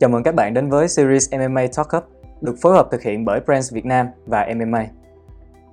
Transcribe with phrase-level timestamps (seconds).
[0.00, 2.04] Chào mừng các bạn đến với series MMA Talk Up
[2.40, 4.86] được phối hợp thực hiện bởi Brands Việt Nam và MMA.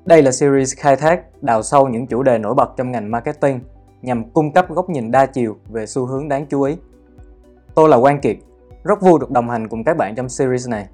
[0.05, 3.59] Đây là series khai thác đào sâu những chủ đề nổi bật trong ngành marketing
[4.02, 6.77] nhằm cung cấp góc nhìn đa chiều về xu hướng đáng chú ý.
[7.76, 8.38] Tôi là Quang Kiệt,
[8.84, 10.88] rất vui được đồng hành cùng các bạn trong series này.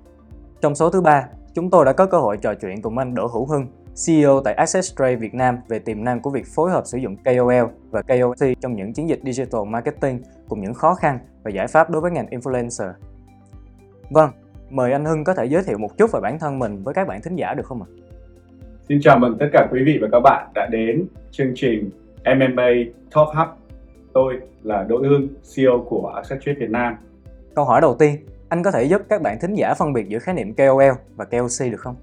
[0.62, 3.28] Trong số thứ ba, chúng tôi đã có cơ hội trò chuyện cùng anh Đỗ
[3.28, 3.68] Hữu Hưng,
[4.06, 7.16] CEO tại Access Trade Việt Nam về tiềm năng của việc phối hợp sử dụng
[7.26, 11.68] KOL và KOC trong những chiến dịch digital marketing cùng những khó khăn và giải
[11.68, 12.92] pháp đối với ngành influencer.
[14.12, 14.30] Vâng,
[14.70, 17.08] mời anh Hưng có thể giới thiệu một chút về bản thân mình với các
[17.08, 17.88] bạn thính giả được không ạ?
[18.90, 21.90] Xin chào mừng tất cả quý vị và các bạn đã đến chương trình
[22.26, 22.70] MMA
[23.16, 23.48] Talk Hub.
[24.14, 26.96] Tôi là Đỗ Hưng, CEO của Access Trade Việt Nam.
[27.56, 28.16] Câu hỏi đầu tiên,
[28.50, 31.26] anh có thể giúp các bạn thính giả phân biệt giữa khái niệm KOL và
[31.26, 31.96] KOC được không?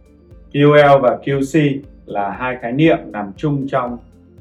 [0.53, 3.98] KOL và QC là hai khái niệm nằm chung trong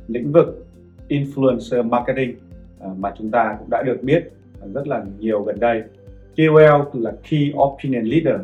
[0.08, 0.66] lĩnh vực
[1.10, 2.36] influencer marketing
[2.80, 4.32] à, mà chúng ta cũng đã được biết
[4.74, 5.84] rất là nhiều gần đây.
[6.38, 8.42] KOL là Key Opinion Leader,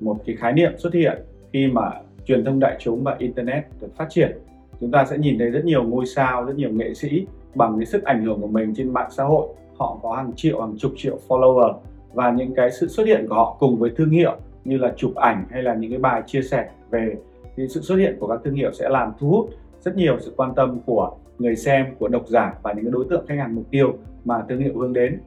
[0.00, 1.18] một cái khái niệm xuất hiện
[1.52, 1.90] khi mà
[2.26, 4.38] truyền thông đại chúng và internet được phát triển.
[4.80, 7.86] Chúng ta sẽ nhìn thấy rất nhiều ngôi sao, rất nhiều nghệ sĩ bằng cái
[7.86, 9.48] sức ảnh hưởng của mình trên mạng xã hội.
[9.76, 11.74] Họ có hàng triệu, hàng chục triệu follower
[12.12, 15.14] và những cái sự xuất hiện của họ cùng với thương hiệu như là chụp
[15.14, 17.14] ảnh hay là những cái bài chia sẻ về
[17.56, 20.32] thì sự xuất hiện của các thương hiệu sẽ làm thu hút rất nhiều sự
[20.36, 23.54] quan tâm của người xem, của độc giả và những cái đối tượng khách hàng
[23.54, 23.94] mục tiêu
[24.24, 25.20] mà thương hiệu hướng đến.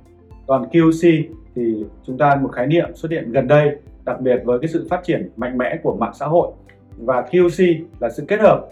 [0.48, 1.23] Còn QC
[1.55, 4.87] thì chúng ta một khái niệm xuất hiện gần đây, đặc biệt với cái sự
[4.89, 6.51] phát triển mạnh mẽ của mạng xã hội.
[6.97, 8.65] Và QC là sự kết hợp.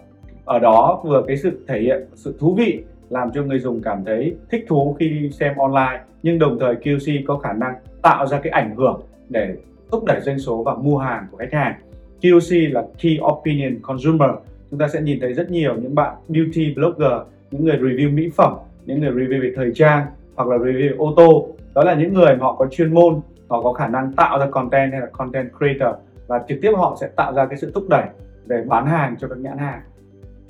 [0.46, 4.06] Ở đó vừa cái sự thể hiện sự thú vị làm cho người dùng cảm
[4.06, 8.40] thấy thích thú khi xem online nhưng đồng thời QC có khả năng tạo ra
[8.40, 9.56] cái ảnh hưởng để
[9.92, 11.74] thúc đẩy doanh số và mua hàng của khách hàng.
[12.22, 14.30] QC là Key Opinion Consumer.
[14.70, 17.14] Chúng ta sẽ nhìn thấy rất nhiều những bạn beauty blogger
[17.52, 18.54] những người review mỹ phẩm
[18.86, 22.36] những người review về thời trang hoặc là review ô tô đó là những người
[22.36, 25.50] mà họ có chuyên môn họ có khả năng tạo ra content hay là content
[25.58, 25.96] creator
[26.28, 28.06] và trực tiếp họ sẽ tạo ra cái sự thúc đẩy
[28.46, 29.82] để bán hàng cho các nhãn hàng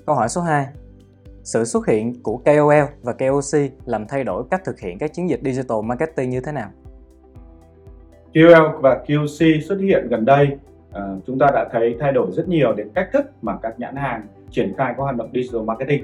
[0.05, 0.67] Câu hỏi số 2
[1.43, 5.29] sự xuất hiện của KOL và KOC làm thay đổi cách thực hiện các chiến
[5.29, 6.69] dịch digital marketing như thế nào?
[8.33, 10.47] KOL và QC xuất hiện gần đây,
[10.93, 13.95] à, chúng ta đã thấy thay đổi rất nhiều đến cách thức mà các nhãn
[13.95, 16.03] hàng triển khai các hoạt động digital marketing.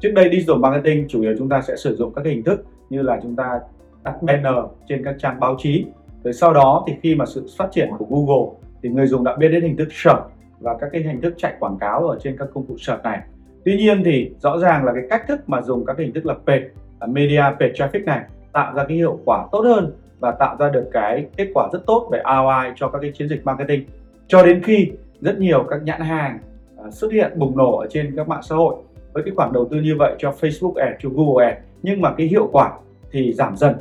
[0.00, 3.02] Trước đây digital marketing chủ yếu chúng ta sẽ sử dụng các hình thức như
[3.02, 3.60] là chúng ta
[4.08, 5.86] các banner trên các trang báo chí.
[6.24, 9.36] Rồi sau đó thì khi mà sự phát triển của Google thì người dùng đã
[9.36, 10.20] biết đến hình thức search
[10.60, 13.20] và các cái hình thức chạy quảng cáo ở trên các công cụ search này.
[13.64, 16.26] Tuy nhiên thì rõ ràng là cái cách thức mà dùng các cái hình thức
[16.26, 16.62] là paid,
[17.06, 18.20] media paid traffic này
[18.52, 21.86] tạo ra cái hiệu quả tốt hơn và tạo ra được cái kết quả rất
[21.86, 23.84] tốt về ROI cho các cái chiến dịch marketing.
[24.28, 26.38] Cho đến khi rất nhiều các nhãn hàng
[26.84, 28.74] à, xuất hiện bùng nổ ở trên các mạng xã hội
[29.12, 32.14] với cái khoản đầu tư như vậy cho Facebook Ads, cho Google Ads nhưng mà
[32.16, 32.72] cái hiệu quả
[33.10, 33.74] thì giảm dần.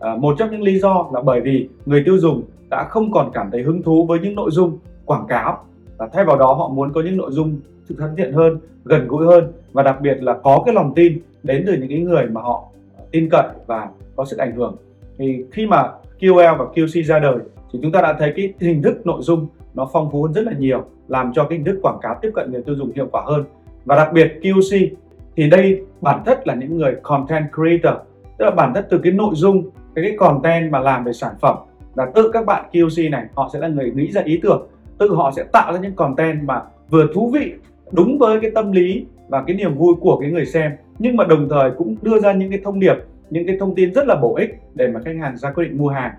[0.00, 3.30] À, một trong những lý do là bởi vì người tiêu dùng đã không còn
[3.34, 5.64] cảm thấy hứng thú với những nội dung quảng cáo
[5.96, 9.08] và thay vào đó họ muốn có những nội dung sự thân thiện hơn, gần
[9.08, 12.26] gũi hơn và đặc biệt là có cái lòng tin đến từ những cái người
[12.26, 12.64] mà họ
[12.96, 14.76] ờ, tin cậy và có sức ảnh hưởng.
[15.18, 15.90] Thì khi mà
[16.20, 17.36] QL và QC ra đời
[17.72, 20.44] thì chúng ta đã thấy cái hình thức nội dung nó phong phú hơn rất
[20.44, 23.08] là nhiều, làm cho cái hình thức quảng cáo tiếp cận người tiêu dùng hiệu
[23.12, 23.44] quả hơn.
[23.84, 24.88] Và đặc biệt QC
[25.36, 28.00] thì đây bản chất là những người content creator,
[28.38, 29.70] tức là bản chất từ cái nội dung,
[30.02, 31.56] cái, content mà làm về sản phẩm
[31.94, 34.68] là tự các bạn QC này họ sẽ là người nghĩ ra ý tưởng,
[34.98, 37.52] tự họ sẽ tạo ra những content mà vừa thú vị
[37.92, 41.24] đúng với cái tâm lý và cái niềm vui của cái người xem nhưng mà
[41.24, 42.94] đồng thời cũng đưa ra những cái thông điệp
[43.30, 45.78] những cái thông tin rất là bổ ích để mà khách hàng ra quyết định
[45.78, 46.12] mua hàng.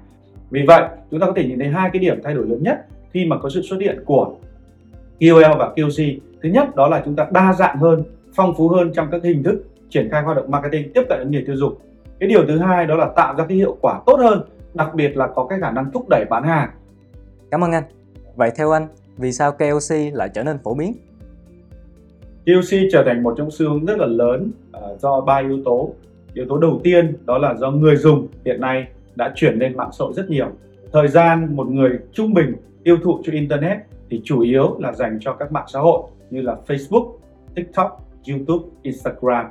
[0.50, 2.86] Vì vậy chúng ta có thể nhìn thấy hai cái điểm thay đổi lớn nhất
[3.12, 4.36] khi mà có sự xuất hiện của
[5.20, 8.04] KOL và QC thứ nhất đó là chúng ta đa dạng hơn
[8.34, 11.32] phong phú hơn trong các hình thức triển khai hoạt động marketing tiếp cận đến
[11.32, 11.76] người tiêu dùng
[12.22, 14.42] cái điều thứ hai đó là tạo ra cái hiệu quả tốt hơn
[14.74, 16.70] đặc biệt là có cái khả năng thúc đẩy bán hàng
[17.52, 17.84] cảm ơn anh
[18.36, 18.88] vậy theo anh
[19.18, 20.94] vì sao KOC lại trở nên phổ biến
[22.46, 25.94] QC trở thành một trong xu hướng rất là lớn uh, do ba yếu tố.
[26.34, 29.90] Yếu tố đầu tiên đó là do người dùng hiện nay đã chuyển lên mạng
[29.94, 30.48] xã hội rất nhiều.
[30.94, 33.78] Thời gian một người trung bình tiêu thụ cho internet
[34.10, 37.12] thì chủ yếu là dành cho các mạng xã hội như là Facebook,
[37.56, 39.46] TikTok, YouTube, Instagram.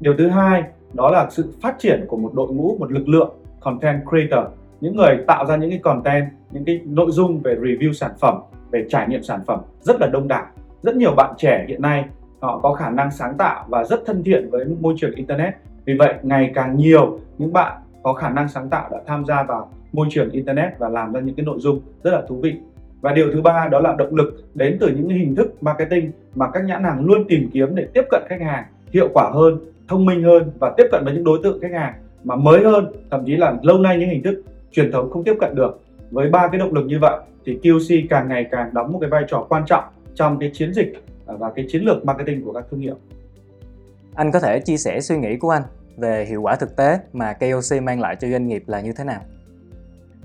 [0.00, 0.62] Điều thứ hai
[0.92, 3.30] đó là sự phát triển của một đội ngũ, một lực lượng
[3.60, 7.92] content creator, những người tạo ra những cái content, những cái nội dung về review
[7.92, 8.40] sản phẩm,
[8.70, 10.46] về trải nghiệm sản phẩm rất là đông đảo.
[10.82, 12.04] Rất nhiều bạn trẻ hiện nay
[12.40, 15.54] họ có khả năng sáng tạo và rất thân thiện với môi trường internet.
[15.84, 19.42] Vì vậy ngày càng nhiều những bạn có khả năng sáng tạo đã tham gia
[19.42, 22.54] vào môi trường internet và làm ra những cái nội dung rất là thú vị.
[23.00, 26.50] Và điều thứ ba đó là động lực đến từ những hình thức marketing mà
[26.50, 29.58] các nhãn hàng luôn tìm kiếm để tiếp cận khách hàng hiệu quả hơn
[29.88, 31.94] thông minh hơn và tiếp cận với những đối tượng khách hàng
[32.24, 34.42] mà mới hơn thậm chí là lâu nay những hình thức
[34.72, 35.80] truyền thống không tiếp cận được
[36.10, 39.10] với ba cái động lực như vậy thì QC càng ngày càng đóng một cái
[39.10, 40.92] vai trò quan trọng trong cái chiến dịch
[41.26, 42.96] và cái chiến lược marketing của các thương hiệu.
[44.14, 45.62] Anh có thể chia sẻ suy nghĩ của anh
[45.96, 49.04] về hiệu quả thực tế mà KOC mang lại cho doanh nghiệp là như thế
[49.04, 49.20] nào?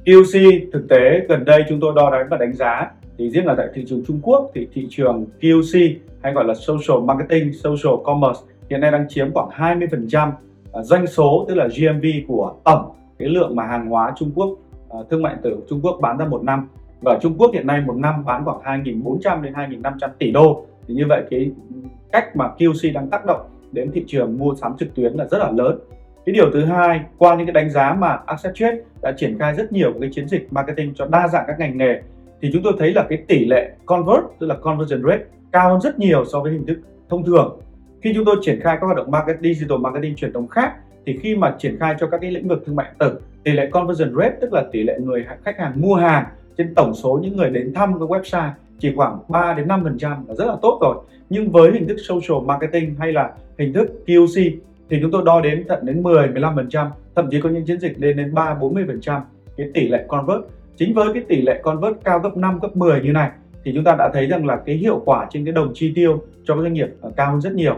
[0.05, 3.55] QC thực tế gần đây chúng tôi đo đếm và đánh giá thì riêng là
[3.57, 7.95] tại thị trường Trung Quốc thì thị trường QC hay gọi là social marketing, social
[8.05, 10.31] commerce hiện nay đang chiếm khoảng 20%
[10.73, 14.49] à, doanh số, tức là GMV của tổng cái lượng mà hàng hóa Trung Quốc
[14.89, 16.67] à, thương mại tử Trung Quốc bán ra một năm.
[17.01, 20.65] Và Trung Quốc hiện nay một năm bán khoảng 2.400 đến 2.500 tỷ đô.
[20.87, 21.51] Thì như vậy cái
[22.11, 25.37] cách mà QC đang tác động đến thị trường mua sắm trực tuyến là rất
[25.37, 25.79] là lớn.
[26.25, 29.71] Cái điều thứ hai, qua những cái đánh giá mà Accenture đã triển khai rất
[29.71, 32.01] nhiều cái chiến dịch marketing cho đa dạng các ngành nghề,
[32.41, 35.81] thì chúng tôi thấy là cái tỷ lệ convert, tức là conversion rate, cao hơn
[35.81, 36.77] rất nhiều so với hình thức
[37.09, 37.59] thông thường
[38.03, 40.73] khi chúng tôi triển khai các hoạt động marketing digital marketing truyền thống khác
[41.05, 43.69] thì khi mà triển khai cho các cái lĩnh vực thương mại tử tỷ lệ
[43.71, 46.25] conversion rate tức là tỷ lệ người khách hàng mua hàng
[46.57, 50.35] trên tổng số những người đến thăm cái website chỉ khoảng 3 đến 5% là
[50.35, 50.95] rất là tốt rồi.
[51.29, 54.51] Nhưng với hình thức social marketing hay là hình thức QC
[54.89, 57.65] thì chúng tôi đo đến tận đến 10, 15 phần trăm, thậm chí có những
[57.65, 59.21] chiến dịch lên đến 3, 40%
[59.57, 60.41] cái tỷ lệ convert.
[60.77, 63.29] Chính với cái tỷ lệ convert cao gấp 5, gấp 10 như này
[63.63, 66.21] thì chúng ta đã thấy rằng là cái hiệu quả trên cái đồng chi tiêu
[66.43, 67.75] cho các doanh nghiệp cao hơn rất nhiều.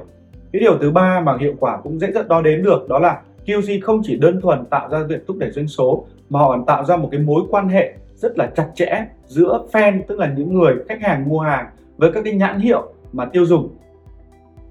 [0.56, 3.22] Cái điều thứ ba mà hiệu quả cũng dễ rất đo đếm được đó là
[3.46, 6.66] QC không chỉ đơn thuần tạo ra việc thúc đẩy doanh số mà họ còn
[6.66, 10.34] tạo ra một cái mối quan hệ rất là chặt chẽ giữa fan tức là
[10.38, 11.66] những người khách hàng mua hàng
[11.98, 13.70] với các cái nhãn hiệu mà tiêu dùng.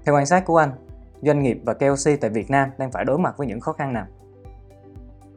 [0.05, 0.69] Theo quan sát của anh,
[1.21, 3.93] doanh nghiệp và KOC tại Việt Nam đang phải đối mặt với những khó khăn
[3.93, 4.05] nào?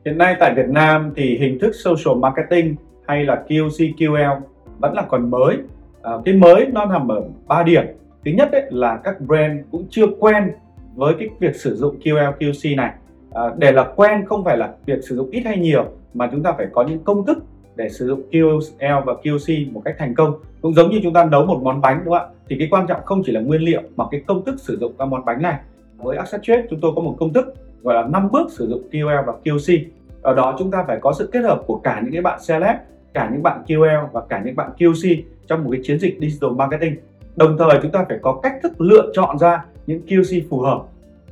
[0.05, 4.41] Hiện nay tại Việt Nam thì hình thức social marketing hay là QC QL
[4.79, 5.57] vẫn là còn mới.
[6.03, 7.85] À, cái mới nó nằm ở ba điểm.
[8.25, 10.53] Thứ nhất ấy, là các brand cũng chưa quen
[10.95, 12.93] với cái việc sử dụng QL QC này.
[13.33, 15.85] À, để là quen không phải là việc sử dụng ít hay nhiều
[16.15, 17.39] mà chúng ta phải có những công thức
[17.77, 20.33] để sử dụng QL và QC một cách thành công.
[20.61, 22.35] Cũng giống như chúng ta nấu một món bánh đúng không ạ?
[22.49, 24.93] Thì cái quan trọng không chỉ là nguyên liệu mà cái công thức sử dụng
[24.99, 25.59] các món bánh này.
[25.97, 29.25] Với Accenture chúng tôi có một công thức gọi là 5 bước sử dụng QL
[29.27, 29.85] và QC
[30.23, 32.77] ở đó chúng ta phải có sự kết hợp của cả những cái bạn celeb
[33.15, 36.51] cả những bạn QL và cả những bạn QC trong một cái chiến dịch digital
[36.51, 36.97] marketing
[37.39, 40.83] đồng thời chúng ta phải có cách thức lựa chọn ra những QC phù hợp.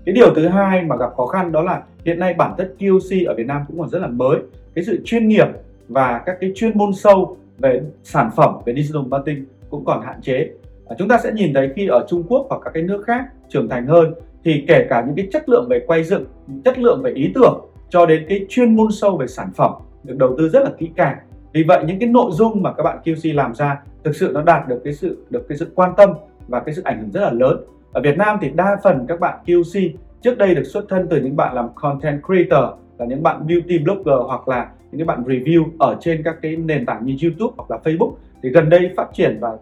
[0.04, 3.28] Cái điều thứ hai mà gặp khó khăn đó là hiện nay bản chất QC
[3.28, 4.38] ở Việt Nam cũng còn rất là mới.
[4.74, 5.46] Cái sự chuyên nghiệp
[5.88, 10.20] và các cái chuyên môn sâu về sản phẩm về digital marketing cũng còn hạn
[10.22, 10.50] chế.
[10.88, 13.24] À, chúng ta sẽ nhìn thấy khi ở Trung Quốc hoặc các cái nước khác
[13.48, 14.14] trưởng thành hơn
[14.44, 16.24] thì kể cả những cái chất lượng về quay dựng
[16.64, 17.60] chất lượng về ý tưởng
[17.90, 19.72] cho đến cái chuyên môn sâu về sản phẩm
[20.04, 21.18] được đầu tư rất là kỹ càng
[21.56, 24.42] vì vậy những cái nội dung mà các bạn QC làm ra thực sự nó
[24.42, 26.10] đạt được cái sự được cái sự quan tâm
[26.48, 29.20] và cái sự ảnh hưởng rất là lớn ở Việt Nam thì đa phần các
[29.20, 29.90] bạn QC
[30.22, 33.78] trước đây được xuất thân từ những bạn làm content creator là những bạn beauty
[33.78, 37.70] blogger hoặc là những bạn review ở trên các cái nền tảng như YouTube hoặc
[37.70, 38.12] là Facebook
[38.42, 39.56] thì gần đây phát triển và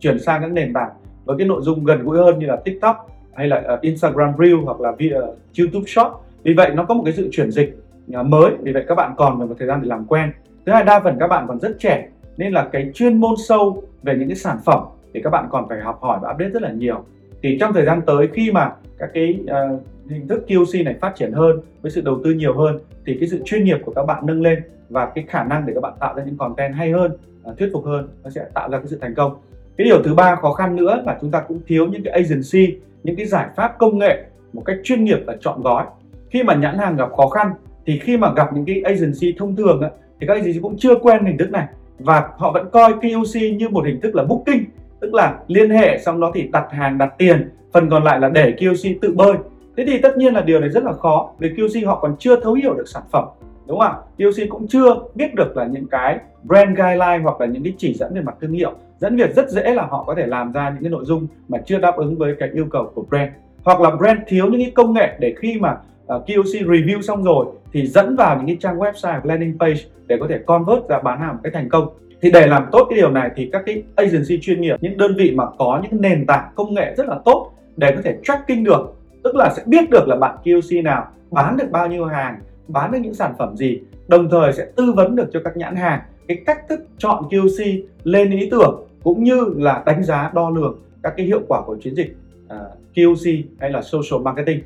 [0.00, 0.90] chuyển sang các nền tảng
[1.24, 4.56] với cái nội dung gần gũi hơn như là TikTok hay là ờ, Instagram Reel
[4.64, 6.12] hoặc là ờ, YouTube Short.
[6.42, 7.78] Vì vậy nó có một cái sự chuyển dịch
[8.12, 10.32] ờ, mới, vì vậy các bạn còn phải một thời gian để làm quen.
[10.66, 13.82] Thứ hai đa phần các bạn còn rất trẻ nên là cái chuyên môn sâu
[14.02, 14.84] về những cái sản phẩm
[15.14, 17.04] thì các bạn còn phải học hỏi và update rất là nhiều.
[17.42, 21.12] Thì trong thời gian tới khi mà các cái uh, hình thức QC này phát
[21.16, 24.02] triển hơn với sự đầu tư nhiều hơn thì cái sự chuyên nghiệp của các
[24.02, 26.90] bạn nâng lên và cái khả năng để các bạn tạo ra những content hay
[26.90, 27.12] hơn
[27.50, 29.36] uh, thuyết phục hơn nó sẽ tạo ra cái sự thành công
[29.76, 32.78] cái điều thứ ba khó khăn nữa là chúng ta cũng thiếu những cái agency
[33.02, 35.84] những cái giải pháp công nghệ một cách chuyên nghiệp và chọn gói
[36.30, 37.50] khi mà nhãn hàng gặp khó khăn
[37.86, 40.94] thì khi mà gặp những cái agency thông thường á, thì các agency cũng chưa
[40.94, 41.66] quen hình thức này.
[41.98, 44.64] Và họ vẫn coi KOC như một hình thức là booking,
[45.00, 47.50] tức là liên hệ, xong đó thì đặt hàng, đặt tiền.
[47.72, 49.32] Phần còn lại là để KOC tự bơi.
[49.76, 52.40] Thế thì tất nhiên là điều này rất là khó, vì QC họ còn chưa
[52.40, 53.24] thấu hiểu được sản phẩm,
[53.66, 53.98] đúng không ạ?
[54.18, 57.94] QC cũng chưa biết được là những cái brand guideline hoặc là những cái chỉ
[57.94, 58.72] dẫn về mặt thương hiệu.
[58.98, 61.58] Dẫn việc rất dễ là họ có thể làm ra những cái nội dung mà
[61.66, 63.30] chưa đáp ứng với cái yêu cầu của brand.
[63.64, 67.00] Hoặc là brand thiếu những cái công nghệ để khi mà Ờ, uh, QC review
[67.00, 70.88] xong rồi thì dẫn vào những cái trang website landing page để có thể convert
[70.88, 71.88] ra bán hàng một cách thành công.
[72.20, 75.14] Thì để làm tốt cái điều này thì các cái agency chuyên nghiệp những đơn
[75.16, 78.64] vị mà có những nền tảng công nghệ rất là tốt để có thể tracking
[78.64, 78.94] được
[79.24, 82.92] tức là sẽ biết được là bạn QC nào bán được bao nhiêu hàng bán
[82.92, 86.00] được những sản phẩm gì đồng thời sẽ tư vấn được cho các nhãn hàng.
[86.28, 90.78] Cái cách thức chọn QC lên ý tưởng cũng như là đánh giá đo lường
[91.02, 92.16] các cái hiệu quả của chiến dịch
[92.48, 94.60] ờ, uh, QC hay là social marketing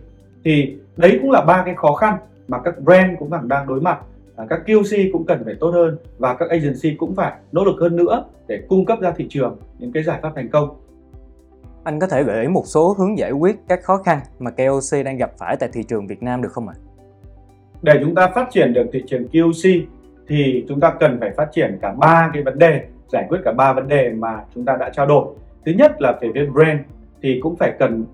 [0.44, 2.16] thì đấy cũng là ba cái khó khăn
[2.48, 3.98] mà các brand cũng đang đang đối mặt.
[4.42, 7.76] Uh, các QC cũng cần phải tốt hơn và các agency cũng phải nỗ lực
[7.80, 10.80] hơn nữa để cung cấp ra thị trường những cái giải pháp thành công.
[11.84, 15.04] Anh có thể gợi ý một số hướng giải quyết các khó khăn mà KOC
[15.04, 16.74] đang gặp phải tại thị trường Việt Nam được không ạ?
[17.82, 19.82] Để chúng ta phát triển được thị trường QC
[20.28, 23.52] thì chúng ta cần phải phát triển cả ba cái vấn đề giải quyết cả
[23.52, 25.24] ba vấn đề mà chúng ta đã trao đổi.
[25.66, 26.80] Thứ nhất là về phía brand
[27.22, 28.04] thì cũng phải cần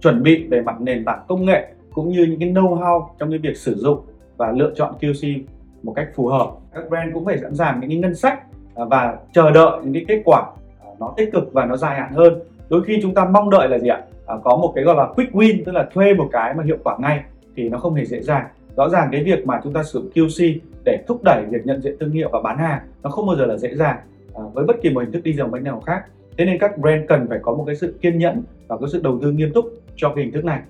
[0.00, 3.38] chuẩn bị về mặt nền tảng công nghệ cũng như những cái know-how trong cái
[3.38, 4.00] việc sử dụng
[4.36, 5.40] và lựa chọn QC
[5.82, 6.50] một cách phù hợp.
[6.74, 8.42] Các brand cũng phải sẵn sàng những cái ngân sách
[8.74, 10.42] à, và chờ đợi những cái kết quả
[10.84, 12.40] à, nó tích cực và nó dài hạn hơn.
[12.68, 14.02] Đôi khi chúng ta mong đợi là gì ạ?
[14.26, 16.76] À, có một cái gọi là quick win tức là thuê một cái mà hiệu
[16.84, 17.20] quả ngay
[17.56, 18.46] thì nó không hề dễ dàng.
[18.76, 21.82] Rõ ràng cái việc mà chúng ta sử dụng QC để thúc đẩy việc nhận
[21.82, 23.98] diện thương hiệu và bán hàng nó không bao giờ là dễ dàng
[24.34, 26.04] à, với bất kỳ một hình thức đi dòng bánh nào khác.
[26.38, 29.00] Thế nên các brand cần phải có một cái sự kiên nhẫn và có sự
[29.02, 29.64] đầu tư nghiêm túc
[29.96, 30.60] cho cái hình thức này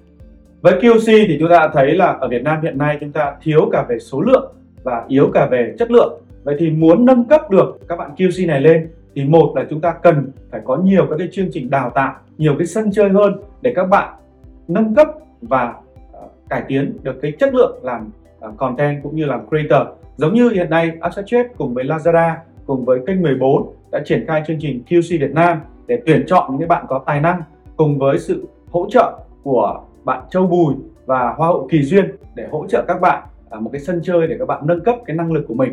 [0.66, 3.36] với QC thì chúng ta đã thấy là ở Việt Nam hiện nay chúng ta
[3.42, 6.22] thiếu cả về số lượng và yếu cả về chất lượng.
[6.44, 9.80] Vậy thì muốn nâng cấp được các bạn QC này lên thì một là chúng
[9.80, 13.08] ta cần phải có nhiều các cái chương trình đào tạo, nhiều cái sân chơi
[13.08, 14.14] hơn để các bạn
[14.68, 15.08] nâng cấp
[15.42, 15.74] và
[16.12, 19.88] ờ, cải tiến được cái chất lượng làm ờ, content cũng như làm creator.
[20.16, 22.34] Giống như hiện nay Accenture cùng với Lazada,
[22.66, 26.56] cùng với kênh 14 đã triển khai chương trình QC Việt Nam để tuyển chọn
[26.58, 27.42] những bạn có tài năng,
[27.76, 30.74] cùng với sự hỗ trợ của bạn Châu Bùi
[31.06, 34.26] và Hoa hậu Kỳ Duyên để hỗ trợ các bạn à, một cái sân chơi
[34.26, 35.72] để các bạn nâng cấp cái năng lực của mình.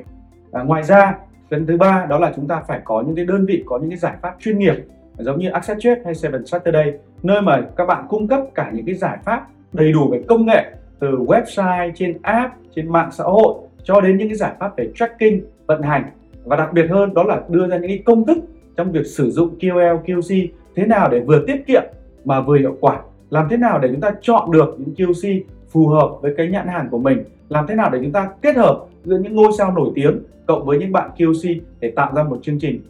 [0.51, 1.17] À, ngoài ra,
[1.49, 3.89] phần thứ ba đó là chúng ta phải có những cái đơn vị có những
[3.89, 4.75] cái giải pháp chuyên nghiệp
[5.17, 8.95] giống như Accenture hay Seven Saturday nơi mà các bạn cung cấp cả những cái
[8.95, 13.55] giải pháp đầy đủ về công nghệ từ website trên app trên mạng xã hội
[13.83, 16.03] cho đến những cái giải pháp về tracking vận hành
[16.45, 18.37] và đặc biệt hơn đó là đưa ra những cái công thức
[18.77, 21.83] trong việc sử dụng QL, QC thế nào để vừa tiết kiệm
[22.25, 22.99] mà vừa hiệu quả
[23.33, 26.67] làm thế nào để chúng ta chọn được những QC phù hợp với cái nhãn
[26.67, 27.23] hàng của mình?
[27.49, 30.65] Làm thế nào để chúng ta kết hợp giữa những ngôi sao nổi tiếng cộng
[30.65, 32.81] với những bạn QC để tạo ra một chương trình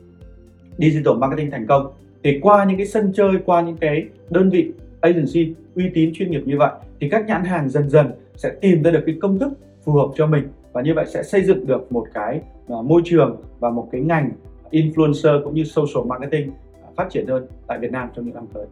[0.78, 1.92] digital marketing thành công?
[2.24, 4.72] Thì qua những cái sân chơi, qua những cái đơn vị
[5.02, 8.84] agency uy tín chuyên nghiệp như vậy, thì các nhãn hàng dần dần sẽ tìm
[8.84, 11.68] ra được cái công thức phù hợp cho mình và như vậy sẽ xây dựng
[11.68, 14.30] được một cái à, môi trường và một cái ngành
[14.72, 16.52] influencer cũng như social marketing
[16.84, 18.66] à, phát triển hơn tại Việt Nam trong những năm tới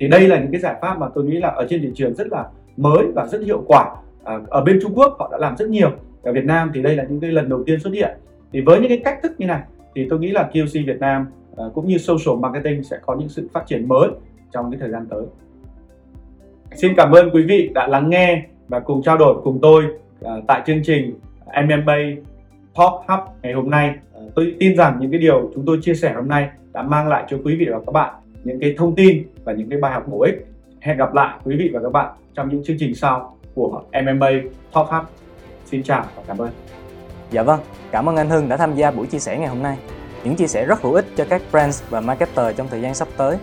[0.00, 2.14] thì đây là những cái giải pháp mà tôi nghĩ là ở trên thị trường
[2.14, 3.94] rất là mới và rất hiệu quả.
[4.24, 5.90] À, ở bên Trung Quốc họ đã làm rất nhiều.
[6.22, 8.16] Ở Việt Nam thì đây là những cái lần đầu tiên xuất hiện.
[8.52, 9.60] Thì với những cái cách thức như này
[9.94, 11.26] thì tôi nghĩ là QC Việt Nam
[11.56, 14.08] à, cũng như social marketing sẽ có những sự phát triển mới
[14.52, 15.24] trong cái thời gian tới.
[16.74, 19.84] Xin cảm ơn quý vị đã lắng nghe và cùng trao đổi cùng tôi
[20.24, 21.14] à, tại chương trình
[21.66, 21.96] MMA
[22.76, 23.94] Talk Hub ngày hôm nay.
[24.14, 27.08] À, tôi tin rằng những cái điều chúng tôi chia sẻ hôm nay đã mang
[27.08, 28.14] lại cho quý vị và các bạn
[28.44, 30.46] những cái thông tin và những cái bài học bổ ích.
[30.80, 34.30] Hẹn gặp lại quý vị và các bạn trong những chương trình sau của MMA
[34.74, 35.04] Talk Hub.
[35.64, 36.50] Xin chào và cảm ơn.
[37.30, 39.78] Dạ vâng cảm ơn anh Hưng đã tham gia buổi chia sẻ ngày hôm nay.
[40.24, 43.08] Những chia sẻ rất hữu ích cho các brands và marketer trong thời gian sắp
[43.16, 43.36] tới.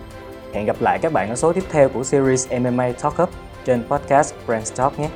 [0.52, 3.30] Hẹn gặp lại các bạn ở số tiếp theo của series MMA Talk Up
[3.64, 5.08] trên podcast Brand Talk nhé.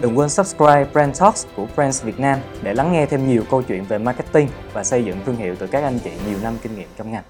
[0.00, 3.62] Đừng quên subscribe Brand Talks của Brands Việt Nam để lắng nghe thêm nhiều câu
[3.62, 6.74] chuyện về marketing và xây dựng thương hiệu từ các anh chị nhiều năm kinh
[6.74, 7.22] nghiệm trong ngành.